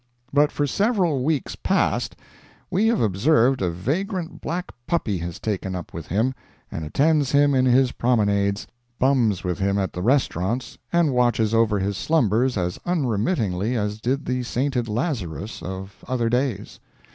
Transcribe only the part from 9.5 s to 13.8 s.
him at the restaurants, and watches over his slumbers as unremittingly